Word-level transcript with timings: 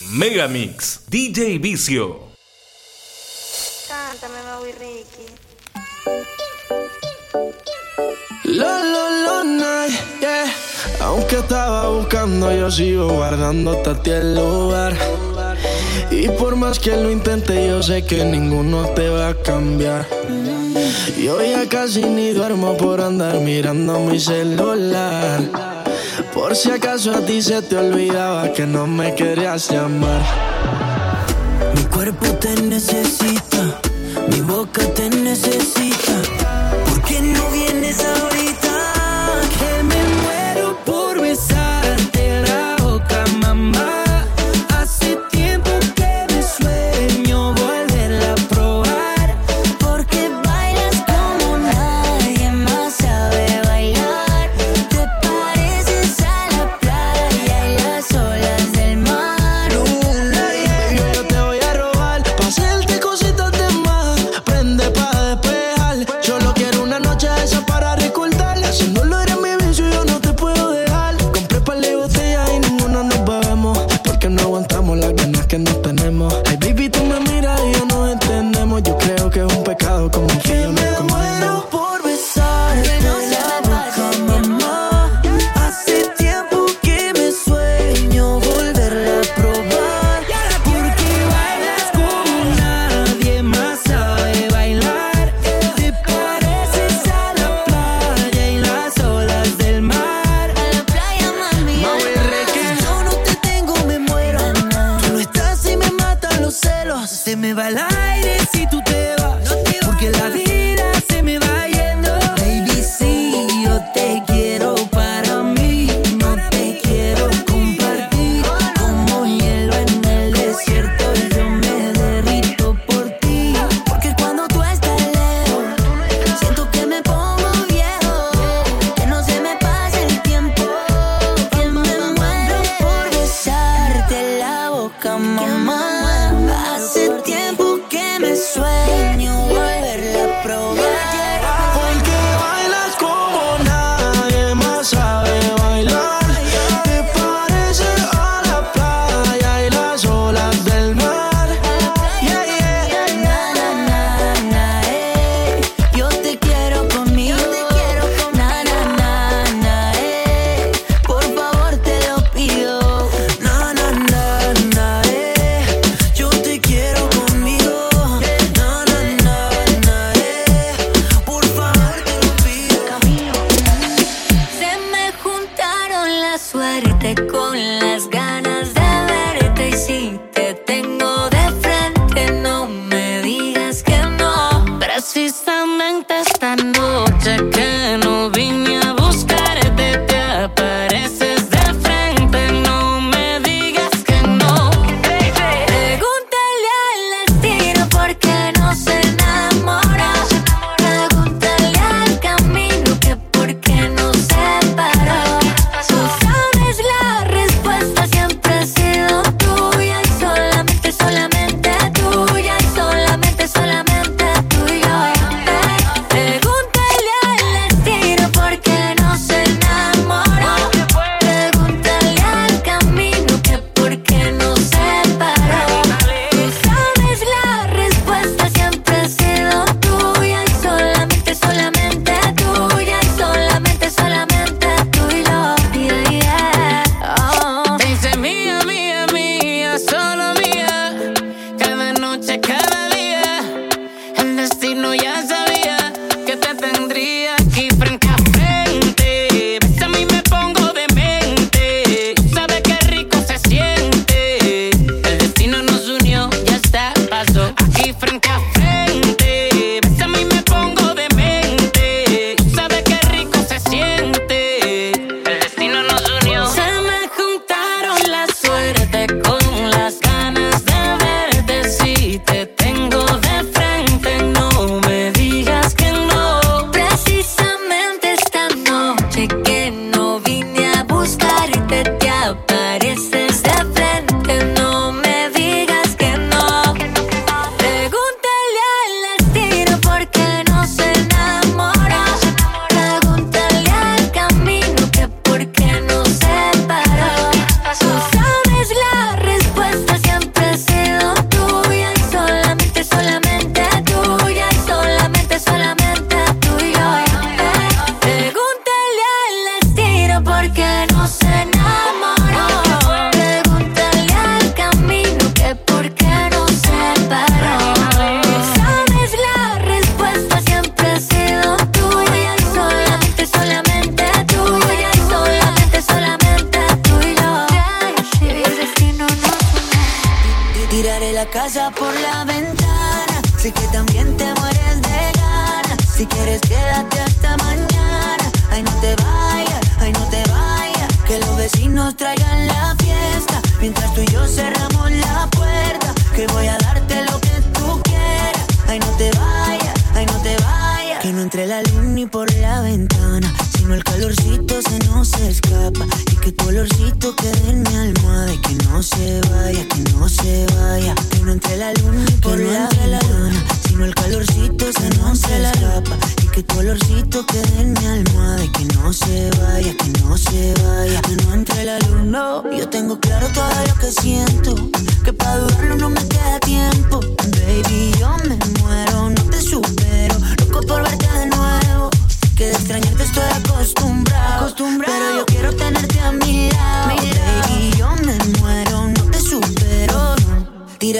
Megamix, 0.00 1.00
DJ 1.08 1.58
Vicio. 1.58 2.28
Cántame, 3.88 4.42
Maui 4.42 4.72
Ricky. 4.72 5.26
La, 8.44 8.78
la, 8.78 9.08
la, 9.24 9.44
night, 9.44 10.20
yeah. 10.20 10.52
Aunque 11.00 11.38
estaba 11.38 11.88
buscando, 11.88 12.54
yo 12.54 12.70
sigo 12.70 13.08
guardando 13.08 13.72
a 13.72 14.02
ti 14.02 14.10
el 14.10 14.34
lugar. 14.34 14.94
Y 16.10 16.28
por 16.28 16.56
más 16.56 16.78
que 16.78 16.94
lo 16.94 17.10
intente, 17.10 17.66
yo 17.66 17.82
sé 17.82 18.04
que 18.04 18.22
ninguno 18.22 18.90
te 18.90 19.08
va 19.08 19.30
a 19.30 19.34
cambiar. 19.42 20.06
Yo 21.18 21.42
ya 21.42 21.66
casi 21.70 22.02
ni 22.02 22.32
duermo 22.32 22.76
por 22.76 23.00
andar 23.00 23.40
mirando 23.40 23.98
mi 24.00 24.20
celular. 24.20 25.65
Por 26.36 26.54
si 26.54 26.70
acaso 26.70 27.12
a 27.12 27.24
ti 27.24 27.40
se 27.40 27.62
te 27.62 27.78
olvidaba 27.78 28.52
que 28.52 28.66
no 28.66 28.86
me 28.86 29.14
querías 29.14 29.70
llamar. 29.70 30.20
Mi 31.74 31.82
cuerpo 31.84 32.26
te 32.34 32.54
necesita, 32.60 33.80
mi 34.28 34.42
boca 34.42 34.82
te 34.94 35.08
necesita. 35.08 36.14
¿Por 36.84 37.02
qué 37.04 37.22
no 37.22 37.50
vienes 37.52 38.04
a 38.04 38.25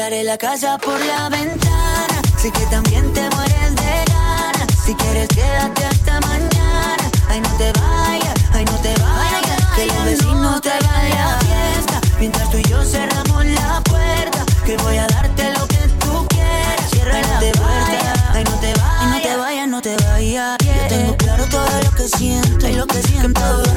Tiraré 0.06 0.22
la 0.22 0.38
casa 0.38 0.78
por 0.78 1.04
la 1.04 1.28
ventana. 1.28 2.22
Sé 2.40 2.52
que 2.52 2.64
también 2.66 3.12
te 3.12 3.28
mueres 3.30 3.74
de 3.74 4.04
ganas. 4.12 4.68
Si 4.84 4.94
quieres, 4.94 5.26
quédate 5.26 5.84
hasta 5.84 6.20
mañana. 6.20 7.10
Ay, 7.28 7.40
no 7.40 7.50
te 7.58 7.72
vayas, 7.72 8.34
ay, 8.52 8.64
no 8.66 8.76
te 8.82 8.94
vayas. 9.02 9.62
que 9.74 9.86
los 9.86 10.04
vecinos 10.04 10.60
traigan 10.60 11.10
la 11.10 11.38
fiesta. 11.40 12.00
Mientras 12.20 12.48
tú 12.50 12.58
y 12.58 12.62
yo 12.70 12.84
cerramos 12.84 13.46
la 13.46 13.80
puerta. 13.80 14.44
Que 14.64 14.76
voy 14.76 14.96
a 14.96 15.08
darte 15.08 15.52
lo 15.58 15.66
que 15.66 15.88
tú 15.98 16.24
quieras. 16.28 16.90
Cierra 16.92 17.20
la 17.22 17.40
puerta. 17.40 18.30
Ay, 18.32 18.44
no 18.44 18.60
te 18.60 18.74
vayas, 18.74 19.02
ay, 19.02 19.14
no 19.18 19.20
te 19.20 19.36
vayas, 19.36 19.68
no 19.68 19.82
te 19.82 19.96
vayas. 20.04 20.58
Yo 20.60 20.88
tengo 20.88 21.44
todo 21.50 21.82
lo 21.82 21.90
que 21.90 22.08
siento. 22.16 22.68
Y 22.68 22.74
lo 22.74 22.86
que 22.86 23.02
siento. 23.02 23.75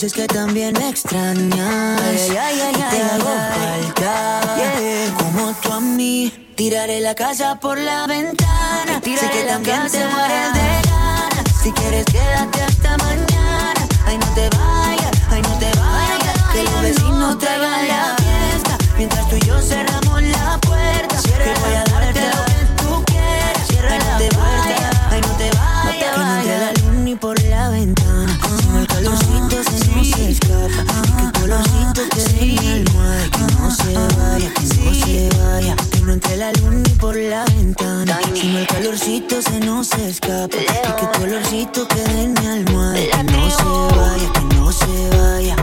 Dices 0.00 0.12
que 0.12 0.28
también 0.28 0.74
me 0.74 0.90
extrañas. 0.90 2.00
Ay, 2.00 2.28
ay, 2.30 2.60
ay, 2.60 2.60
ay, 2.60 2.84
te 2.88 3.02
hago 3.02 3.34
falta. 3.58 4.40
Como 5.18 5.52
tú 5.54 5.72
a 5.72 5.80
mí. 5.80 6.52
Tiraré 6.54 7.00
la 7.00 7.16
casa 7.16 7.58
por 7.58 7.76
la 7.78 8.06
ventana. 8.06 9.00
Sé 9.02 9.28
que 9.28 9.42
también 9.42 9.90
te 9.90 10.06
mueres 10.06 10.52
de 10.54 10.88
ganas. 10.88 11.44
Si 11.60 11.72
quieres, 11.72 12.04
quédate 12.04 12.62
hasta 12.62 12.96
mañana. 12.98 13.88
Ay, 14.06 14.18
no 14.18 14.26
te 14.36 14.48
vayas, 14.50 15.10
ay, 15.30 15.42
no 15.42 15.58
te 15.58 15.66
vayas. 15.66 16.42
Que 16.52 16.62
los 16.62 16.82
vecinos 16.82 17.38
traigan 17.40 17.88
la 17.88 18.16
fiesta. 18.18 18.78
Mientras 18.96 19.28
tú 19.28 19.34
y 19.34 19.40
yo 19.40 19.60
cerramos 19.60 20.22
la 20.22 20.58
puerta. 20.60 21.16
Que 21.22 21.60
voy 21.60 21.74
a 21.74 21.87
entre 36.28 36.36
la 36.36 36.52
luna 36.52 36.82
ni 36.84 36.90
por 36.94 37.16
la 37.16 37.44
ventana. 37.44 38.18
Sino 38.34 38.58
el 38.58 38.66
calorcito 38.66 39.40
se 39.40 39.60
nos 39.60 39.92
escapa. 39.94 40.56
Y 40.56 40.66
que 40.66 41.06
tu 41.12 41.22
olorcito 41.22 41.88
quede 41.88 42.22
en 42.22 42.34
mi 42.34 42.46
almohada. 42.46 42.94
Que 42.94 43.22
no 43.24 43.50
se 43.50 43.64
vaya, 43.96 44.32
que 44.32 44.54
no 44.54 44.72
se 44.72 45.16
vaya. 45.16 45.56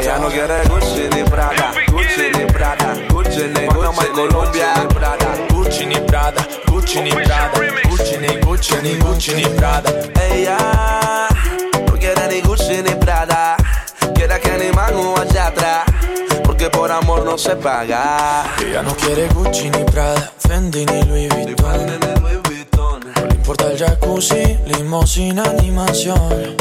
Ella 0.00 0.18
no 0.18 0.28
quiere 0.28 0.62
Gucci 0.68 1.08
ni 1.14 1.22
Prada, 1.30 1.72
Gucci 1.90 2.22
ni 2.36 2.52
Prada, 2.52 2.94
Gucci 3.08 3.42
ni 3.54 3.66
Gucci 3.66 4.00
ni 4.00 4.12
Colombia, 4.12 4.88
Prada, 4.88 5.28
Gucci 5.50 5.86
ni 5.86 5.94
Prada, 6.00 6.46
Gucci 6.66 7.00
ni 7.00 7.10
Prada, 7.10 7.52
Gucci 7.88 8.16
ni 8.18 8.36
Gucci 8.40 8.74
ni 8.82 8.96
Gucci 8.96 9.34
ni 9.34 9.44
Prada. 9.44 9.90
Ella 10.20 11.11
se 17.42 17.56
paga. 17.56 18.44
Ella 18.64 18.82
no 18.82 18.94
quiere 18.94 19.26
Gucci 19.28 19.68
ni 19.68 19.82
Prada, 19.84 20.32
Fendi 20.38 20.86
ni 20.86 21.02
Louis 21.02 21.28
Vuitton. 21.28 23.00
No 23.16 23.26
le 23.26 23.34
importa 23.34 23.66
el 23.66 23.78
jacuzzi, 23.78 24.58
limosina 24.66 25.42
ni 25.60 25.72
mansión. 25.72 26.56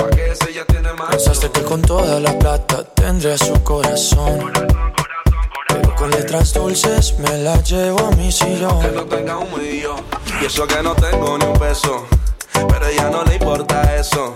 Pensaste 1.12 1.52
que 1.52 1.62
con 1.62 1.84
toda 1.84 2.20
la 2.20 2.38
plata 2.40 2.84
tendría 2.96 3.38
su 3.38 3.62
corazón. 3.64 4.52
Pero 5.68 5.96
con 5.96 6.10
letras 6.10 6.52
dulces 6.54 7.14
me 7.20 7.38
la 7.38 7.62
llevo 7.62 8.08
a 8.08 8.12
mi 8.16 8.32
sillón. 8.32 8.80
Que 8.82 8.92
no 8.92 9.06
tenga 9.06 9.38
un 9.38 9.54
millón. 9.54 10.02
Y 10.42 10.46
eso 10.46 10.66
que 10.66 10.82
no 10.82 10.96
tengo 10.96 11.38
ni 11.38 11.46
un 11.46 11.60
peso. 11.60 12.08
Pero 12.54 12.88
ella 12.88 13.10
no 13.12 13.24
le 13.24 13.36
importa 13.36 13.96
eso. 13.96 14.36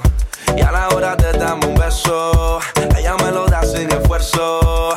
Y 0.56 0.62
a 0.62 0.72
la 0.72 0.90
hora 0.90 1.16
de 1.16 1.32
darme 1.40 1.66
un 1.66 1.76
beso, 1.76 2.60
ella 2.96 3.16
me 3.18 3.32
lo 3.32 3.48
da 3.48 3.64
sin 3.64 3.92
esfuerzo. 3.92 4.96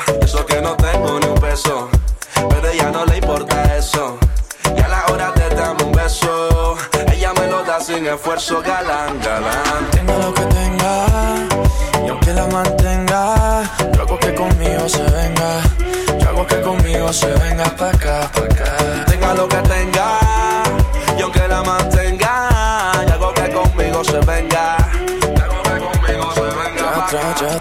Esfuerzo, 8.15 8.63
galán, 8.63 9.21
galán. 9.21 9.91
Tenga 9.91 10.19
lo 10.19 10.35
que 10.35 10.43
tenga, 10.43 11.07
y 12.05 12.09
aunque 12.09 12.33
la 12.33 12.47
mantenga, 12.47 13.63
yo 13.95 14.03
hago 14.03 14.19
que 14.19 14.35
conmigo 14.35 14.89
se 14.89 15.03
venga. 15.03 15.63
Yo 16.21 16.29
hago 16.29 16.47
que 16.47 16.61
conmigo 16.61 17.13
se 17.13 17.27
venga 17.27 17.65
pa' 17.77 17.91
acá, 17.91 18.31
pa' 18.33 18.45
acá. 18.45 19.05
Tenga 19.07 19.35
lo 19.35 19.49
que 19.49 19.57
tenga, 19.57 20.19
y 21.19 21.23
aunque 21.23 21.49
la 21.49 21.63
mantenga, 21.63 22.49
yo 23.07 23.15
hago 23.15 23.35
que 23.35 23.53
conmigo 23.53 24.05
se 24.05 24.19
venga 24.21 24.79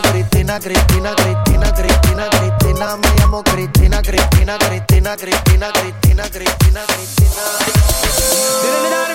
Cristina, 0.00 0.58
Cristina, 0.58 1.14
Cristina, 1.14 1.14
Cristina, 1.14 1.72
Cristina, 1.72 2.28
Cristina. 2.30 2.96
Me 2.96 3.08
llamo 3.18 3.42
Cristina, 3.42 4.00
Cristina, 4.00 4.56
Cristina, 4.56 5.16
Cristina, 5.16 5.70
Cristina, 5.70 6.22
Cristina, 6.30 6.80
Cristina. 6.86 7.42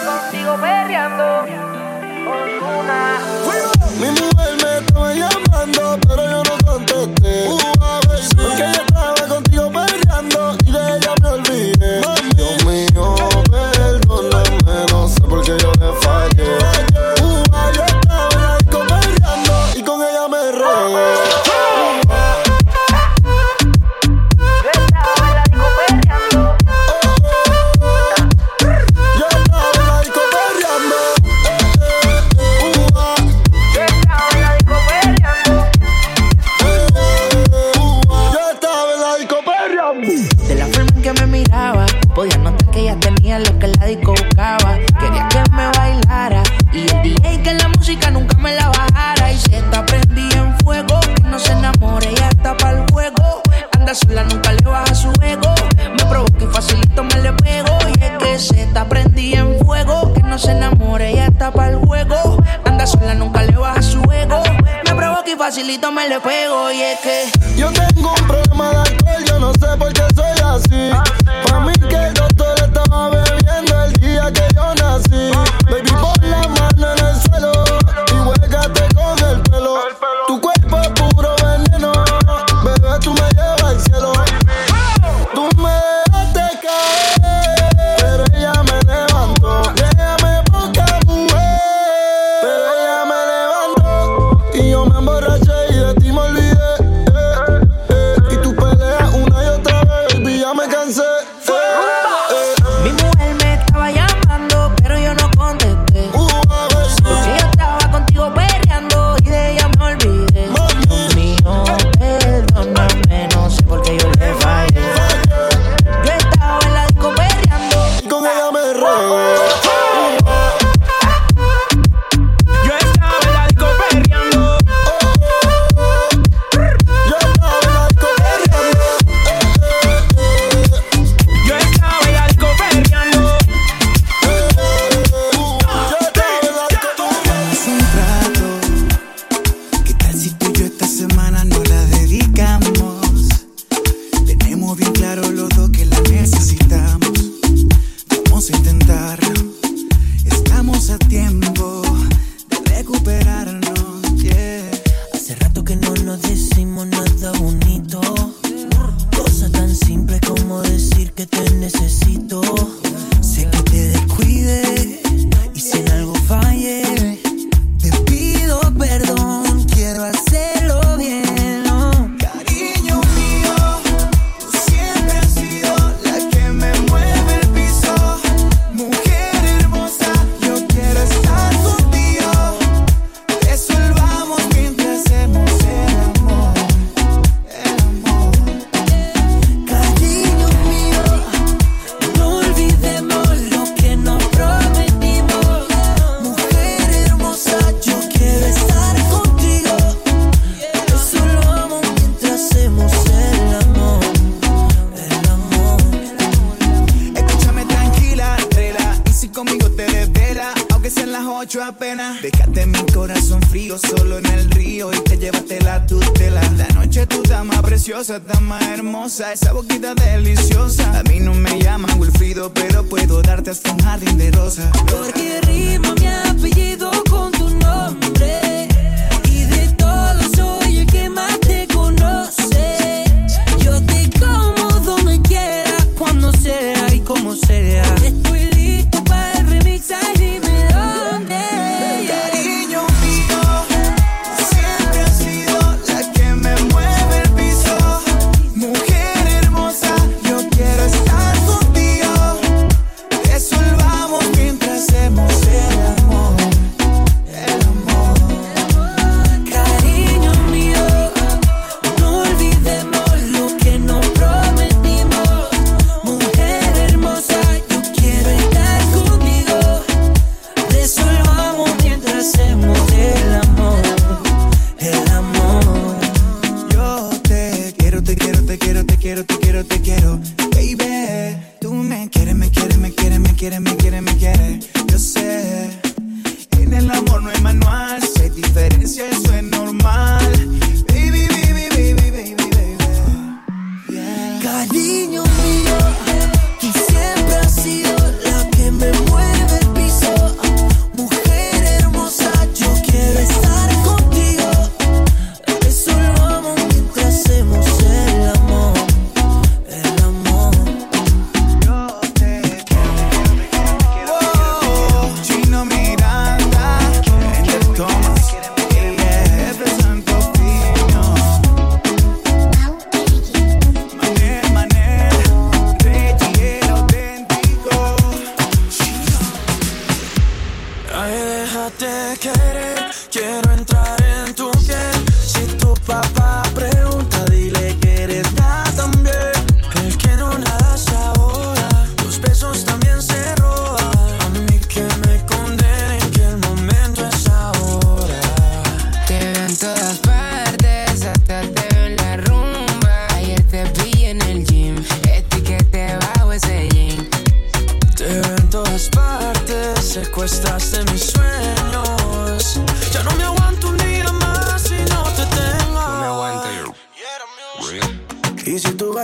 Contigo 0.05 0.55
perreando. 0.62 1.46
Mi 4.00 4.10
mujer 4.12 4.53
me 4.62 4.77
estaba 4.77 5.13
llamando, 5.13 6.00
pero 6.07 6.24
yo 6.29 6.43
no 6.43 6.55
contesté. 6.63 7.50
Porque 8.36 8.63
ella 8.63 8.72
estaba 8.72 9.27
contigo 9.27 9.72
perreando 9.72 10.57
y 10.63 10.72
de 10.72 10.98
ella 10.98 11.13
me 11.24 11.29
olvidé. 11.29 12.01
Dios 12.36 12.65
mío, 12.65 13.15
perdóname, 13.50 14.86
no 14.91 15.07
sé 15.07 15.22
por 15.22 15.41
qué 15.41 15.57
yo 15.57 15.72
le 15.79 15.91
facilito 65.48 65.94
me 65.94 66.10
le 66.10 66.20
pego 66.20 66.70
y 66.72 66.82
es 66.82 67.00
que 67.00 67.56
yo 67.56 67.72
tengo 67.72 68.13
un 68.13 68.27
problema 68.27 68.70
de 68.70 68.77
alcohol, 68.80 69.24
yo 69.25 69.39
no 69.39 69.54
sé 69.54 69.77
por 69.77 69.94
qué 69.94 70.04
soy 70.13 70.39
así. 70.44 71.16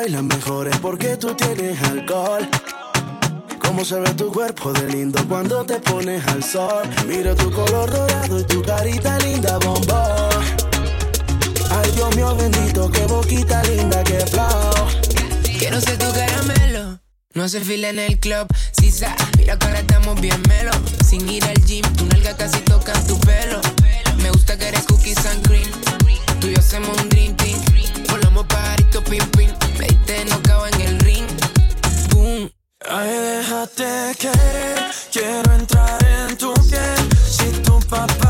Bailas 0.04 0.24
mejor 0.24 0.68
es 0.68 0.78
porque 0.80 1.16
tú 1.16 1.34
tienes 1.34 1.82
alcohol. 1.84 2.46
Cómo 3.62 3.86
se 3.86 3.98
ve 4.02 4.10
tu 4.16 4.34
cuerpo 4.34 4.74
de 4.74 4.90
lindo 4.90 5.26
cuando 5.30 5.64
te 5.64 5.80
pones 5.80 6.28
al 6.28 6.44
sol. 6.44 6.84
Mira 7.08 7.34
tu 7.34 7.50
color 7.50 7.90
dorado 7.90 8.38
y 8.38 8.44
tu 8.44 8.62
carita 8.64 9.18
linda, 9.20 9.58
bombón. 9.60 10.44
Ay, 11.70 11.90
Dios 11.96 12.14
mío 12.18 12.36
bendito, 12.36 12.92
qué 12.92 13.06
boquita 13.06 13.64
linda, 13.64 14.04
qué 14.04 14.20
flow. 14.26 14.74
Quiero 15.58 15.80
ser 15.80 15.98
tu 15.98 16.12
caramelo. 16.12 17.00
No 17.34 17.44
hace 17.44 17.62
fila 17.62 17.88
en 17.88 18.00
el 18.00 18.20
club, 18.20 18.48
si 18.78 18.92
sa, 18.92 19.16
mira 19.38 19.58
que 19.58 19.68
ahora 19.68 19.80
estamos 19.80 20.20
bien 20.20 20.42
melo. 20.50 20.72
Sin 21.08 21.30
ir 21.30 21.46
al 21.46 21.64
gym, 21.64 21.86
tu 21.94 22.06
nalga 22.08 22.36
casi 22.36 22.60
toca 22.60 22.92
tu 23.08 23.18
pelo. 23.22 23.62
Me 24.22 24.32
gusta 24.32 24.58
que 24.58 24.68
eres 24.68 24.84
cookies 24.84 25.26
and 25.28 25.48
cream. 25.48 25.72
Tú 26.42 26.48
y 26.48 26.56
yo 26.56 26.60
hacemos 26.60 26.90
un 27.02 27.08
dream 27.08 27.38
team. 27.38 27.93
Volamos 28.14 28.46
pajarito 28.46 29.02
pim 29.06 29.26
pim. 29.36 29.50
Me 29.80 29.88
diste 29.88 30.26
nocao 30.26 30.68
en 30.68 30.82
el 30.82 31.00
ring. 31.00 31.28
Boom. 32.12 32.52
Ay, 32.88 33.10
déjate 33.10 34.16
querer, 34.20 34.92
quiero 35.12 35.52
entrar 35.54 35.98
en 36.06 36.38
tu 36.38 36.54
piel. 36.70 37.02
Si 37.28 37.50
tu 37.64 37.80
papá 37.90 38.23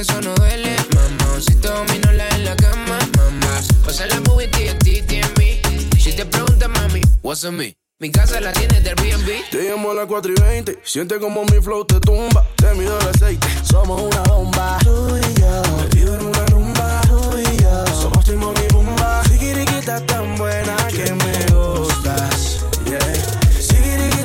que 0.00 0.12
eso 0.12 0.20
no 0.22 0.34
duele, 0.34 0.76
mamá. 0.94 1.40
Si 1.40 1.54
dominola 1.54 2.28
en 2.36 2.44
la 2.44 2.56
cama, 2.56 2.98
mamá. 3.16 3.60
Pasa 3.84 4.06
la 4.06 4.20
movie 4.20 4.48
TNT 4.48 5.12
en 5.12 5.32
mí. 5.38 5.60
Si 5.98 6.12
te 6.12 6.24
preguntas, 6.24 6.68
mami, 6.68 7.00
what's 7.22 7.44
on 7.44 7.56
me? 7.56 7.74
Mi 7.98 8.10
casa 8.10 8.40
la 8.40 8.52
tienes 8.52 8.82
del 8.82 8.94
B&B. 8.94 9.44
Te 9.50 9.68
llamo 9.68 9.90
a 9.90 9.94
las 9.94 10.06
4 10.06 10.32
y 10.32 10.40
20, 10.40 10.80
siente 10.84 11.18
como 11.18 11.44
mi 11.44 11.60
flow 11.60 11.84
te 11.84 12.00
tumba. 12.00 12.46
Te 12.56 12.72
mido 12.74 12.98
el 12.98 13.08
aceite, 13.08 13.46
somos 13.62 14.00
una 14.00 14.22
bomba. 14.22 14.78
Tú 14.82 15.18
y 15.18 15.40
yo, 15.40 15.76
metido 15.76 16.14
en 16.14 16.26
una 16.26 16.46
rumba. 16.46 17.00
Tú 17.02 17.38
y 17.38 17.62
yo, 17.62 17.86
somos 18.00 18.24
Timón 18.24 18.54
y 18.56 18.72
Bumba. 18.72 19.22
Sigiriquita 19.24 20.04
tan 20.06 20.36
buena 20.36 20.76
que 20.88 21.12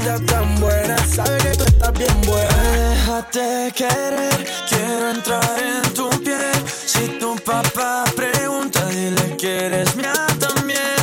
Sigiriquita 0.05 0.33
tan 0.33 0.59
buena, 0.59 0.97
sabe 1.07 1.37
que 1.39 1.49
tú 1.57 1.63
estás 1.63 1.93
bien 1.93 2.21
buena. 2.21 2.55
Déjate 2.79 3.71
querer, 3.75 4.45
quiero 4.69 5.09
entrar 5.09 5.59
en 5.59 5.93
tu 5.95 6.09
piel. 6.23 6.53
Si 6.67 7.07
tu 7.19 7.35
papá 7.37 8.03
pregunta, 8.15 8.85
dile 8.85 9.35
que 9.35 9.65
eres 9.65 9.95
mía 9.95 10.27
también. 10.39 10.95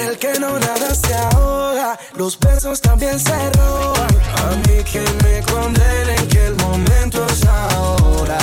El 0.00 0.18
que 0.18 0.40
no 0.40 0.58
nada 0.58 0.92
se 0.92 1.14
ahoga, 1.14 1.98
los 2.16 2.36
besos 2.38 2.80
también 2.80 3.20
se 3.20 3.50
roban. 3.52 4.08
A 4.36 4.56
mí 4.66 4.82
que 4.82 5.04
me 5.22 5.40
condenen 5.52 6.28
que 6.28 6.46
el 6.46 6.56
momento 6.56 7.24
es 7.26 7.44
ahora. 7.46 8.38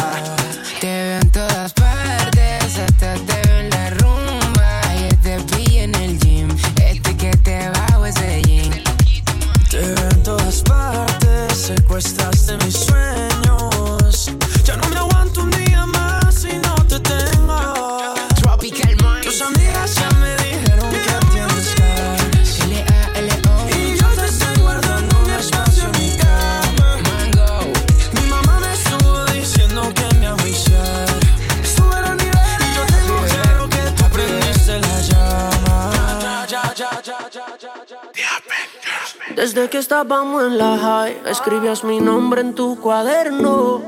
Desde 39.55 39.69
que 39.69 39.77
estábamos 39.77 40.43
en 40.43 40.57
la 40.57 40.77
high, 40.77 41.21
escribías 41.27 41.85
mi 41.85 42.01
nombre 42.01 42.41
en 42.41 42.55
tu 42.55 42.77
cuaderno. 42.77 43.81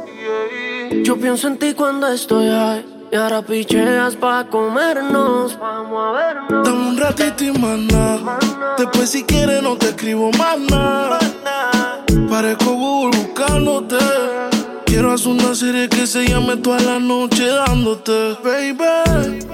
Yo 1.04 1.18
pienso 1.18 1.50
en 1.50 1.58
ti 1.60 1.74
cuando 1.74 2.08
estoy 2.08 2.48
high. 2.48 2.86
Y 3.12 3.16
ahora 3.18 3.42
picheas 3.42 4.16
pa' 4.16 4.48
comernos. 4.48 5.60
Vamos 5.60 6.00
a 6.00 6.12
vernos. 6.12 6.64
Dame 6.66 6.88
un 6.88 6.98
ratito 6.98 7.44
y 7.44 7.52
nada. 7.52 8.40
Después 8.78 9.10
si 9.10 9.26
quieres 9.26 9.62
no 9.62 9.76
te 9.76 9.88
escribo 9.88 10.32
más 10.38 10.58
nada. 10.58 11.20
Parezco 12.30 12.72
Google 12.72 13.18
buscándote. 13.18 13.98
Quiero 14.86 15.12
hacer 15.12 15.34
una 15.34 15.54
serie 15.54 15.90
que 15.90 16.08
se 16.08 16.30
llame 16.30 16.56
toda 16.56 16.80
la 16.80 16.98
noche 16.98 17.46
dándote, 17.46 18.38
baby. 18.42 19.46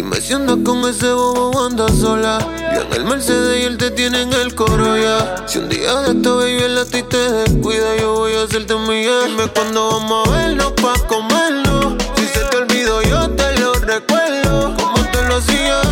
Dime 0.00 0.18
si 0.18 0.32
andas 0.32 0.56
con 0.64 0.82
ese 0.88 1.12
bobo 1.12 1.62
andas 1.62 1.94
sola. 1.94 2.38
Yo 2.74 2.80
en 2.80 2.92
el 2.94 3.04
Mercedes 3.04 3.60
y 3.60 3.64
él 3.66 3.76
te 3.76 3.90
tiene 3.90 4.22
en 4.22 4.32
el 4.32 4.54
coro 4.54 4.96
ya. 4.96 5.46
Si 5.46 5.58
un 5.58 5.68
día 5.68 5.94
de 5.96 6.12
esta 6.12 6.30
baby 6.30 6.62
el 6.62 6.78
a 6.78 6.86
ti 6.86 7.02
te 7.02 7.18
descuida, 7.18 7.96
yo 7.98 8.14
voy 8.14 8.32
a 8.32 8.44
hacerte 8.44 8.76
mía. 8.76 9.24
Dime 9.26 9.46
cuándo 9.48 9.90
vamos 9.90 10.26
a 10.26 10.30
vernos 10.30 10.72
pa' 10.72 10.98
comerlo. 11.06 11.98
Si 12.16 12.26
se 12.28 12.40
te 12.46 12.56
olvidó, 12.56 13.02
yo 13.02 13.28
te 13.32 13.60
lo 13.60 13.74
recuerdo. 13.74 14.74
Como 14.74 15.04
te 15.12 15.22
lo 15.28 15.36
hacía, 15.36 15.82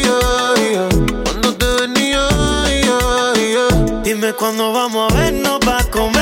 yeah, 0.00 0.88
cuando 1.24 1.54
te 1.54 1.66
venía, 1.82 2.26
yeah. 2.70 4.00
Dime 4.02 4.32
cuándo 4.32 4.72
vamos 4.72 5.12
a 5.12 5.14
vernos 5.14 5.58
pa' 5.58 5.84
comernos. 5.90 6.17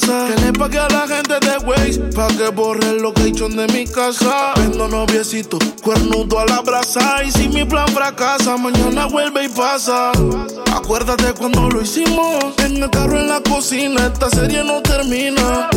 Pasa. 0.00 0.34
Que 0.34 0.40
le 0.44 0.52
pague 0.70 0.78
a 0.78 0.88
la 0.88 1.06
gente 1.06 1.38
de 1.40 1.58
Waze 1.66 2.00
pa' 2.14 2.28
que 2.28 2.48
borre 2.50 2.88
el 2.90 3.02
location 3.02 3.56
de 3.56 3.66
mi 3.68 3.86
casa. 3.86 4.52
Vendo 4.56 4.88
noviecito, 4.88 5.58
cuernudo 5.82 6.38
a 6.38 6.46
la 6.46 6.60
brasa. 6.60 7.22
Y 7.24 7.30
si 7.30 7.48
mi 7.48 7.64
plan 7.64 7.88
fracasa, 7.88 8.56
mañana 8.56 9.06
vuelve 9.06 9.44
y 9.44 9.48
pasa. 9.48 10.12
Acuérdate 10.74 11.32
cuando 11.34 11.68
lo 11.68 11.82
hicimos 11.82 12.44
en 12.58 12.82
el 12.82 12.90
carro 12.90 13.18
en 13.18 13.28
la 13.28 13.40
cocina. 13.40 14.06
Esta 14.06 14.30
serie 14.30 14.62
no 14.64 14.80
termina. 14.82 15.68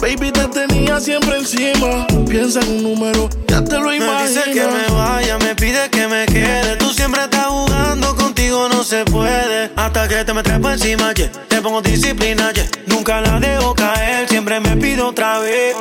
Baby, 0.00 0.30
te 0.32 0.46
tenía 0.48 1.00
siempre 1.00 1.38
encima. 1.38 2.06
Piensa 2.28 2.60
en 2.60 2.76
un 2.76 2.82
número, 2.82 3.28
ya 3.48 3.64
te 3.64 3.78
lo 3.78 3.88
Me 3.88 3.96
imaginas. 3.96 4.28
dice 4.28 4.42
que 4.52 4.66
me 4.66 4.94
vaya, 4.94 5.38
me 5.38 5.54
pide 5.54 5.88
que 5.90 6.06
me 6.06 6.26
quede. 6.26 6.76
Tú 6.76 6.90
siempre 6.90 7.22
estás 7.24 7.46
jugando, 7.46 8.14
contigo 8.14 8.68
no 8.68 8.84
se 8.84 9.04
puede. 9.04 9.70
Hasta 9.76 10.06
que 10.06 10.24
te 10.24 10.32
me 10.32 10.42
trepo 10.42 10.70
encima, 10.70 11.12
yeah. 11.14 11.30
Te 11.48 11.60
pongo 11.60 11.82
disciplina, 11.82 12.52
yeah. 12.52 12.66
Nunca 12.86 13.20
la 13.20 13.40
dejo 13.40 13.74
caer, 13.74 14.17
siempre 14.26 14.58
me 14.60 14.76
pido 14.76 15.08
otra 15.08 15.38
vez. 15.40 15.76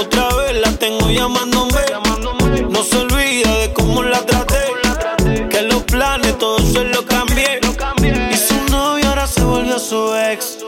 Otra 0.00 0.28
vez 0.36 0.60
la 0.60 0.70
tengo 0.72 1.10
llamándome. 1.10 1.80
No 2.70 2.82
se 2.82 2.98
olvida 2.98 3.58
de 3.58 3.72
cómo 3.72 4.02
la 4.02 4.20
traté. 4.24 5.48
Que 5.48 5.62
los 5.62 5.82
planes 5.84 6.38
todos 6.38 6.62
se 6.72 6.84
lo 6.84 7.04
cambié. 7.04 7.60
Y 8.30 8.36
su 8.36 8.54
novio 8.70 9.08
ahora 9.08 9.26
se 9.26 9.42
volvió 9.42 9.78
su 9.78 10.14
ex. 10.14 10.58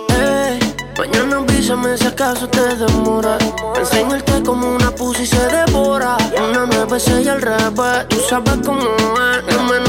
Mañana 0.99 1.37
avísame 1.37 1.97
si 1.99 2.07
acaso 2.07 2.49
te 2.49 2.75
demora. 2.77 3.39
Enseñarte 3.77 4.43
como 4.43 4.75
una 4.75 4.91
pussy 4.91 5.27
se 5.27 5.47
devora. 5.49 6.17
Una 6.39 6.67
nueve 6.67 6.99
y 7.23 7.29
al 7.29 7.43
revés. 7.43 8.09
Tú 8.09 8.17
sabes 8.29 8.59
cómo 8.65 8.81
es, 8.81 9.86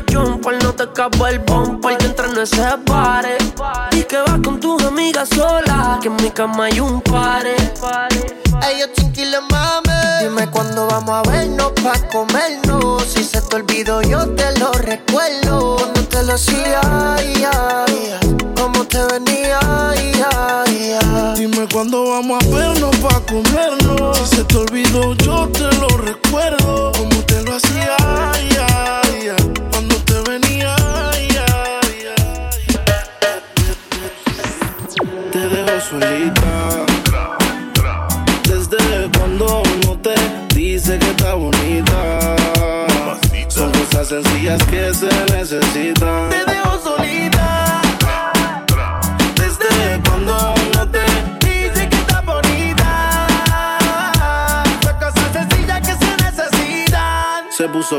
los 0.00 0.16
jumpers. 0.16 0.64
No 0.64 0.72
te 0.72 0.84
acabo 0.84 1.26
el 1.26 1.38
bumper 1.40 1.96
que 1.98 2.06
entra 2.06 2.26
en 2.26 2.38
ese 2.38 2.62
pare. 2.86 3.38
Y 3.92 4.02
que 4.02 4.18
vas 4.18 4.40
con 4.44 4.60
tus 4.60 4.82
amigas 4.84 5.28
solas. 5.28 5.98
Que 6.00 6.08
en 6.08 6.16
mi 6.16 6.30
cama 6.30 6.64
hay 6.64 6.80
un 6.80 7.00
pare. 7.00 7.54
Ellos 8.68 8.90
chinquiles 8.94 9.40
mame. 9.50 9.90
Dime 10.22 10.46
cuándo 10.50 10.86
vamos 10.86 11.10
a 11.10 11.30
vernos 11.30 11.72
pa' 11.82 11.98
comernos. 12.08 13.02
Si 13.04 13.24
se 13.24 13.40
te 13.40 13.56
olvidó, 13.56 14.02
yo 14.02 14.28
te 14.34 14.58
lo 14.58 14.72
recuerdo. 14.72 15.76
Cuando 15.76 16.04
te 16.04 16.22
lo 16.22 16.34
hacía, 16.34 16.80
ay, 16.82 17.44
ay, 17.50 18.20
cómo 18.54 18.84
te 18.84 19.02
venía, 19.06 19.58
ay, 19.62 20.12
ay, 20.36 20.98
ay. 21.02 21.34
Dime 21.38 21.66
cuándo 21.72 22.10
vamos 22.10 22.42
a 22.42 22.48
vernos 22.54 22.94
pa' 22.96 23.20
comernos. 23.20 24.18
Si 24.18 24.36
se 24.36 24.44
te 24.44 24.56
olvidó, 24.58 25.14
yo 25.14 25.48
te 25.48 25.72
lo 25.76 25.88
recuerdo. 25.88 26.92
Como 26.92 27.24
te 27.24 27.42
lo 27.42 27.56
hacía, 27.56 27.69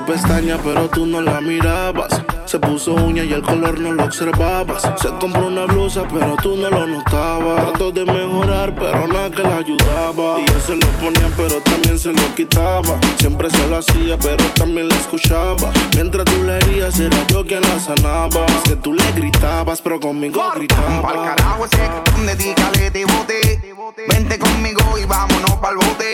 Pestaña, 0.05 0.57
pero 0.63 0.89
tú 0.89 1.05
no 1.05 1.21
la 1.21 1.39
mirabas. 1.41 2.21
Se 2.45 2.59
puso 2.59 2.93
uña 2.93 3.23
y 3.23 3.31
el 3.31 3.41
color 3.41 3.79
no 3.79 3.93
lo 3.93 4.03
observabas. 4.03 4.81
Se 5.01 5.07
compró 5.19 5.47
una 5.47 5.65
blusa, 5.65 6.03
pero 6.11 6.35
tú 6.41 6.57
no 6.57 6.69
lo 6.69 6.85
notabas. 6.85 7.67
Trató 7.67 7.91
de 7.91 8.05
mejorar, 8.05 8.75
pero 8.75 9.07
nada 9.07 9.29
que 9.29 9.43
la 9.43 9.57
ayudaba. 9.57 10.39
Y 10.39 10.43
él 10.51 10.61
se 10.65 10.75
lo 10.75 10.87
ponía, 10.99 11.29
pero 11.37 11.61
también 11.61 11.97
se 11.97 12.11
lo 12.11 12.35
quitaba. 12.35 12.99
Siempre 13.19 13.49
se 13.49 13.67
lo 13.67 13.77
hacía, 13.77 14.17
pero 14.17 14.43
también 14.55 14.89
la 14.89 14.95
escuchaba. 14.95 15.71
Mientras 15.95 16.25
tú 16.25 16.43
le 16.43 16.57
herías, 16.57 16.99
era 16.99 17.25
yo 17.27 17.45
quien 17.45 17.61
la 17.61 17.79
sanaba. 17.79 18.45
Es 18.47 18.69
que 18.69 18.75
tú 18.75 18.93
le 18.93 19.11
gritabas, 19.13 19.81
pero 19.81 19.99
conmigo 19.99 20.41
Pa'l 20.41 20.59
gritaba. 20.59 21.35
carajo 21.35 21.65
ese 21.65 21.89
donde 22.11 22.35
dígale 22.35 22.91
te 22.91 23.05
bote. 23.05 23.61
Vente 24.09 24.39
conmigo 24.39 24.81
y 25.01 25.05
vámonos 25.05 25.51
pa'l 25.61 25.75
bote. 25.75 26.13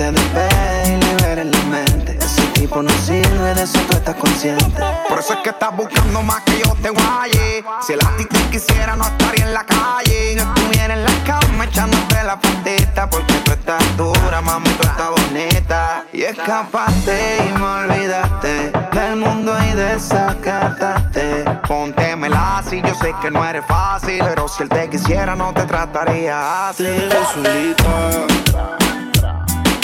Te 0.00 0.10
despegue 0.12 0.94
y 0.94 0.96
liberes 0.96 1.44
la 1.44 1.62
mente. 1.64 2.16
Ese 2.24 2.40
tipo 2.54 2.82
no 2.82 2.90
sirve, 3.04 3.54
de 3.54 3.62
eso 3.62 3.78
tú 3.80 3.98
estás 3.98 4.14
consciente. 4.14 4.82
Por 5.06 5.18
eso 5.18 5.34
es 5.34 5.40
que 5.40 5.50
estás 5.50 5.76
buscando 5.76 6.22
más 6.22 6.40
que 6.40 6.58
yo 6.58 6.74
te 6.80 6.88
guaye. 6.88 7.62
Si 7.86 7.92
el 7.92 8.00
a 8.00 8.16
ti 8.16 8.24
te 8.24 8.38
quisiera, 8.48 8.96
no 8.96 9.04
estaría 9.04 9.44
en 9.44 9.52
la 9.52 9.62
calle. 9.66 10.36
Yo 10.36 10.42
estuviera 10.42 10.94
en 10.94 11.04
la 11.04 11.24
cama 11.26 11.64
echándote 11.66 12.24
la 12.24 12.40
patita. 12.40 13.10
Porque 13.10 13.34
tú 13.44 13.52
estás 13.52 13.96
dura, 13.98 14.40
mami, 14.40 14.70
tú 14.70 14.88
estás 14.88 15.10
bonita. 15.10 16.06
Y 16.14 16.22
escapaste 16.22 17.36
y 17.46 17.58
me 17.58 17.66
olvidaste 17.66 18.72
del 18.92 19.16
mundo 19.16 19.54
y 19.70 19.76
desacataste. 19.76 21.44
Póntemela 21.68 22.64
si 22.66 22.80
yo 22.80 22.94
sé 22.94 23.14
que 23.20 23.30
no 23.30 23.44
eres 23.44 23.66
fácil. 23.66 24.24
Pero 24.24 24.48
si 24.48 24.62
él 24.62 24.70
te 24.70 24.88
quisiera, 24.88 25.36
no 25.36 25.52
te 25.52 25.64
trataría 25.66 26.70
así. 26.70 26.84
Te 26.84 27.18
solita. 27.34 28.89